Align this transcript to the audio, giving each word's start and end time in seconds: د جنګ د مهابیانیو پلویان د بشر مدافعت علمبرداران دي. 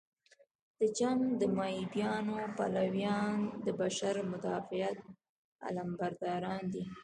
د 0.79 0.81
جنګ 0.99 1.21
د 1.41 1.43
مهابیانیو 1.57 2.53
پلویان 2.57 3.35
د 3.65 3.67
بشر 3.81 4.15
مدافعت 4.31 4.97
علمبرداران 5.65 6.63
دي. 6.73 6.83